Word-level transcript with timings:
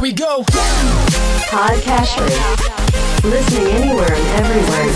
Here 0.00 0.08
we 0.08 0.16
go. 0.16 0.40
Podcast 1.52 2.16
Listening 3.20 3.68
anywhere 3.84 4.08
and 4.08 4.26
everywhere. 4.40 4.88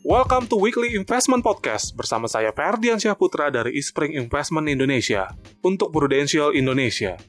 Welcome 0.00 0.48
to 0.48 0.56
Weekly 0.56 0.96
Investment 0.96 1.44
Podcast 1.44 1.92
bersama 1.92 2.32
saya 2.32 2.48
Ferdian 2.56 2.96
Syahputra 2.96 3.52
dari 3.52 3.76
Ispring 3.76 4.16
Investment 4.16 4.72
Indonesia 4.72 5.36
untuk 5.60 5.92
Prudential 5.92 6.56
Indonesia. 6.56 7.20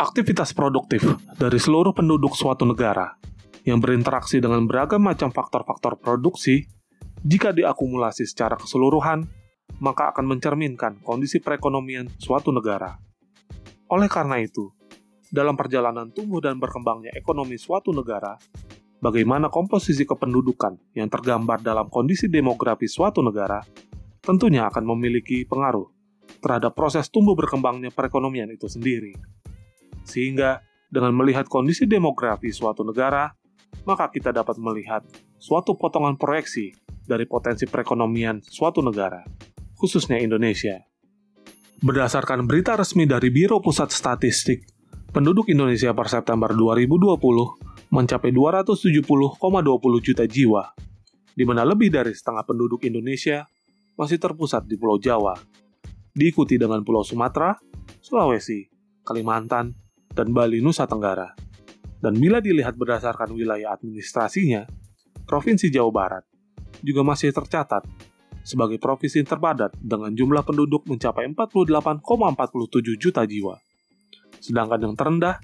Aktivitas 0.00 0.56
produktif 0.56 1.04
dari 1.36 1.60
seluruh 1.60 1.92
penduduk 1.92 2.40
suatu 2.40 2.64
negara 2.64 3.20
yang 3.68 3.84
berinteraksi 3.84 4.40
dengan 4.40 4.64
beragam 4.64 5.04
macam 5.04 5.28
faktor-faktor 5.28 6.00
produksi, 6.00 6.83
jika 7.24 7.56
diakumulasi 7.56 8.28
secara 8.28 8.60
keseluruhan, 8.60 9.24
maka 9.80 10.12
akan 10.12 10.36
mencerminkan 10.36 11.00
kondisi 11.00 11.40
perekonomian 11.40 12.12
suatu 12.20 12.52
negara. 12.52 13.00
Oleh 13.88 14.12
karena 14.12 14.44
itu, 14.44 14.68
dalam 15.32 15.56
perjalanan 15.56 16.12
tumbuh 16.12 16.44
dan 16.44 16.60
berkembangnya 16.60 17.16
ekonomi 17.16 17.56
suatu 17.56 17.96
negara, 17.96 18.36
bagaimana 19.00 19.48
komposisi 19.48 20.04
kependudukan 20.04 20.76
yang 20.92 21.08
tergambar 21.08 21.64
dalam 21.64 21.88
kondisi 21.88 22.28
demografi 22.28 22.84
suatu 22.84 23.24
negara 23.24 23.64
tentunya 24.20 24.68
akan 24.68 24.84
memiliki 24.84 25.48
pengaruh 25.48 25.88
terhadap 26.44 26.76
proses 26.76 27.08
tumbuh 27.08 27.32
berkembangnya 27.32 27.88
perekonomian 27.88 28.52
itu 28.52 28.68
sendiri. 28.68 29.16
Sehingga, 30.04 30.60
dengan 30.92 31.16
melihat 31.16 31.48
kondisi 31.48 31.88
demografi 31.88 32.52
suatu 32.52 32.84
negara, 32.84 33.32
maka 33.88 34.12
kita 34.12 34.28
dapat 34.28 34.60
melihat 34.60 35.04
suatu 35.40 35.72
potongan 35.76 36.16
proyeksi 36.20 36.83
dari 37.04 37.28
potensi 37.28 37.68
perekonomian 37.68 38.40
suatu 38.40 38.80
negara, 38.80 39.20
khususnya 39.76 40.16
Indonesia. 40.16 40.80
Berdasarkan 41.84 42.48
berita 42.48 42.74
resmi 42.74 43.04
dari 43.04 43.28
Biro 43.28 43.60
Pusat 43.60 43.92
Statistik, 43.92 44.64
penduduk 45.12 45.52
Indonesia 45.52 45.92
per 45.92 46.08
September 46.08 46.50
2020 46.56 47.92
mencapai 47.92 48.32
270,20 48.32 49.36
juta 50.00 50.24
jiwa, 50.24 50.64
di 51.36 51.44
mana 51.44 51.62
lebih 51.62 51.92
dari 51.92 52.16
setengah 52.16 52.42
penduduk 52.48 52.82
Indonesia 52.88 53.44
masih 53.94 54.18
terpusat 54.18 54.66
di 54.66 54.74
Pulau 54.80 54.98
Jawa, 54.98 55.36
diikuti 56.10 56.58
dengan 56.58 56.82
Pulau 56.82 57.04
Sumatera, 57.06 57.54
Sulawesi, 58.00 58.66
Kalimantan, 59.04 59.76
dan 60.10 60.32
Bali 60.32 60.58
Nusa 60.58 60.88
Tenggara. 60.88 61.36
Dan 62.00 62.18
bila 62.18 62.42
dilihat 62.42 62.74
berdasarkan 62.74 63.32
wilayah 63.32 63.72
administrasinya, 63.76 64.66
Provinsi 65.24 65.72
Jawa 65.72 65.90
Barat 65.94 66.33
juga 66.84 67.00
masih 67.00 67.32
tercatat 67.32 67.88
sebagai 68.44 68.76
provinsi 68.76 69.24
terpadat 69.24 69.72
dengan 69.80 70.12
jumlah 70.12 70.44
penduduk 70.44 70.84
mencapai 70.84 71.24
48,47 71.32 73.00
juta 73.00 73.24
jiwa. 73.24 73.56
Sedangkan 74.36 74.76
yang 74.84 74.94
terendah 74.94 75.40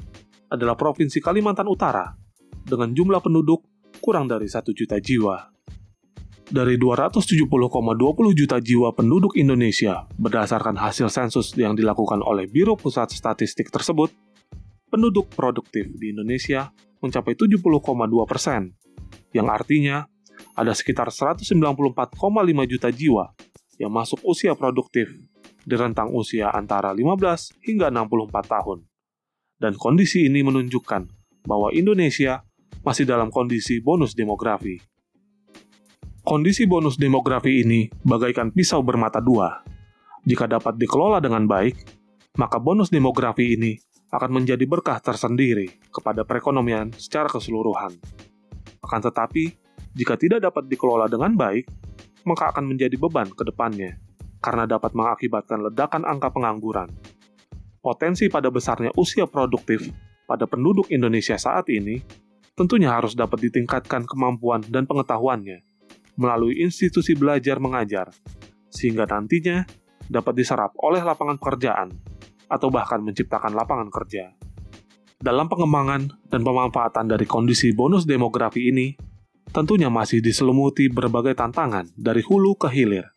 adalah 0.52 0.76
Provinsi 0.76 1.24
Kalimantan 1.24 1.64
Utara 1.64 2.12
dengan 2.60 2.92
jumlah 2.92 3.24
penduduk 3.24 3.64
kurang 4.04 4.28
dari 4.28 4.44
1 4.44 4.76
juta 4.76 5.00
jiwa. 5.00 5.48
Dari 6.50 6.74
270,20 6.76 7.46
juta 8.34 8.58
jiwa 8.58 8.90
penduduk 8.90 9.38
Indonesia 9.38 10.04
berdasarkan 10.18 10.74
hasil 10.76 11.06
sensus 11.08 11.54
yang 11.54 11.78
dilakukan 11.78 12.20
oleh 12.26 12.50
Biro 12.50 12.74
Pusat 12.74 13.14
Statistik 13.14 13.70
tersebut, 13.70 14.10
penduduk 14.90 15.30
produktif 15.30 15.86
di 15.94 16.10
Indonesia 16.10 16.74
mencapai 17.00 17.38
70,2 17.38 17.62
persen, 18.26 18.74
yang 19.30 19.46
artinya 19.46 20.10
ada 20.54 20.72
sekitar 20.74 21.08
194,5 21.08 21.50
juta 22.68 22.88
jiwa 22.92 23.32
yang 23.80 23.92
masuk 23.92 24.20
usia 24.28 24.52
produktif 24.52 25.08
di 25.64 25.74
rentang 25.76 26.12
usia 26.12 26.52
antara 26.52 26.92
15 26.92 27.64
hingga 27.64 27.88
64 27.88 28.44
tahun. 28.44 28.78
Dan 29.60 29.76
kondisi 29.76 30.24
ini 30.24 30.40
menunjukkan 30.40 31.02
bahwa 31.44 31.68
Indonesia 31.72 32.44
masih 32.80 33.04
dalam 33.04 33.28
kondisi 33.28 33.80
bonus 33.80 34.16
demografi. 34.16 34.80
Kondisi 36.20 36.64
bonus 36.68 36.96
demografi 37.00 37.64
ini 37.64 37.88
bagaikan 38.04 38.52
pisau 38.52 38.80
bermata 38.84 39.20
dua. 39.20 39.60
Jika 40.24 40.44
dapat 40.44 40.76
dikelola 40.76 41.20
dengan 41.20 41.48
baik, 41.48 41.76
maka 42.36 42.60
bonus 42.60 42.92
demografi 42.92 43.56
ini 43.56 43.76
akan 44.12 44.42
menjadi 44.42 44.64
berkah 44.68 45.00
tersendiri 45.00 45.80
kepada 45.88 46.24
perekonomian 46.24 46.92
secara 46.96 47.28
keseluruhan. 47.28 47.96
Akan 48.84 49.00
tetapi, 49.00 49.59
jika 49.94 50.14
tidak 50.14 50.44
dapat 50.44 50.70
dikelola 50.70 51.10
dengan 51.10 51.34
baik, 51.34 51.66
maka 52.28 52.54
akan 52.54 52.70
menjadi 52.70 52.94
beban 53.00 53.30
ke 53.32 53.42
depannya, 53.42 53.98
karena 54.38 54.64
dapat 54.68 54.94
mengakibatkan 54.94 55.70
ledakan 55.70 56.02
angka 56.06 56.30
pengangguran. 56.30 56.88
Potensi 57.80 58.28
pada 58.28 58.52
besarnya 58.52 58.92
usia 59.00 59.24
produktif 59.24 59.88
pada 60.28 60.44
penduduk 60.46 60.92
Indonesia 60.92 61.34
saat 61.40 61.66
ini 61.72 61.98
tentunya 62.54 62.92
harus 62.92 63.16
dapat 63.16 63.50
ditingkatkan 63.50 64.04
kemampuan 64.04 64.60
dan 64.68 64.84
pengetahuannya 64.84 65.64
melalui 66.20 66.60
institusi 66.60 67.16
belajar 67.16 67.56
mengajar, 67.56 68.12
sehingga 68.68 69.08
nantinya 69.08 69.64
dapat 70.06 70.36
diserap 70.36 70.76
oleh 70.84 71.00
lapangan 71.00 71.40
pekerjaan 71.40 71.88
atau 72.46 72.68
bahkan 72.68 73.00
menciptakan 73.00 73.56
lapangan 73.56 73.88
kerja. 73.88 74.36
Dalam 75.20 75.48
pengembangan 75.48 76.28
dan 76.28 76.40
pemanfaatan 76.44 77.08
dari 77.08 77.24
kondisi 77.24 77.72
bonus 77.72 78.04
demografi 78.04 78.68
ini, 78.68 78.92
tentunya 79.50 79.90
masih 79.90 80.22
diselumuti 80.22 80.86
berbagai 80.86 81.34
tantangan 81.34 81.90
dari 81.98 82.22
hulu 82.22 82.54
ke 82.54 82.70
hilir, 82.70 83.10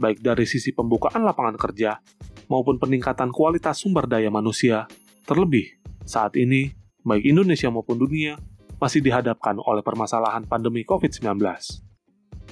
baik 0.00 0.24
dari 0.24 0.48
sisi 0.48 0.72
pembukaan 0.72 1.24
lapangan 1.24 1.56
kerja 1.60 2.00
maupun 2.48 2.80
peningkatan 2.80 3.28
kualitas 3.28 3.84
sumber 3.84 4.08
daya 4.08 4.32
manusia, 4.32 4.88
terlebih 5.28 5.76
saat 6.08 6.36
ini 6.40 6.72
baik 7.04 7.28
Indonesia 7.28 7.68
maupun 7.68 8.00
dunia 8.00 8.40
masih 8.80 9.04
dihadapkan 9.04 9.56
oleh 9.60 9.84
permasalahan 9.84 10.44
pandemi 10.48 10.84
COVID-19. 10.84 11.40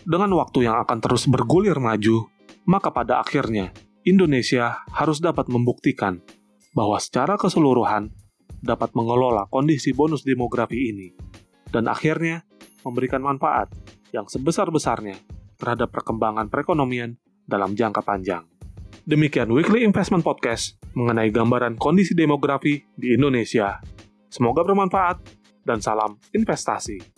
Dengan 0.04 0.30
waktu 0.36 0.68
yang 0.68 0.76
akan 0.84 0.98
terus 1.00 1.24
bergulir 1.24 1.80
maju, 1.80 2.28
maka 2.68 2.92
pada 2.92 3.24
akhirnya 3.24 3.72
Indonesia 4.04 4.84
harus 4.92 5.16
dapat 5.16 5.48
membuktikan 5.48 6.20
bahwa 6.76 7.00
secara 7.00 7.40
keseluruhan 7.40 8.12
dapat 8.60 8.92
mengelola 8.92 9.48
kondisi 9.48 9.96
bonus 9.96 10.24
demografi 10.24 10.92
ini 10.92 11.08
dan 11.74 11.88
akhirnya 11.90 12.46
memberikan 12.84 13.24
manfaat 13.24 13.72
yang 14.12 14.28
sebesar-besarnya 14.28 15.16
terhadap 15.56 15.90
perkembangan 15.90 16.52
perekonomian 16.52 17.16
dalam 17.48 17.72
jangka 17.72 18.04
panjang. 18.04 18.44
Demikian 19.04 19.52
Weekly 19.52 19.84
Investment 19.84 20.24
Podcast 20.24 20.80
mengenai 20.96 21.28
gambaran 21.28 21.76
kondisi 21.76 22.16
demografi 22.16 22.80
di 22.96 23.12
Indonesia. 23.12 23.80
Semoga 24.32 24.64
bermanfaat 24.64 25.20
dan 25.64 25.80
salam 25.80 26.16
investasi. 26.32 27.13